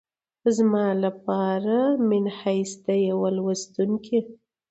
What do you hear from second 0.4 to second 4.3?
زما لپاره منحیث د یوه لوستونکي